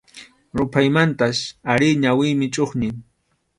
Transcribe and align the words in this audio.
Ruphaymantach 0.57 1.41
ari 1.71 1.87
ñawiymi 2.03 2.45
chʼuqñi. 2.53 2.89